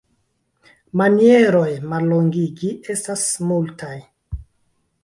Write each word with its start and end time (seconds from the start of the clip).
Manieroj 1.01 1.67
mallongigi 1.91 2.73
estas 2.95 3.31
multaj. 3.53 3.97